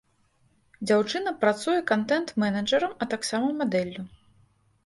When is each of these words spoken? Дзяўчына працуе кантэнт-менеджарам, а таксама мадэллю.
Дзяўчына 0.91 1.33
працуе 1.43 1.77
кантэнт-менеджарам, 1.91 2.97
а 3.05 3.09
таксама 3.15 3.47
мадэллю. 3.63 4.03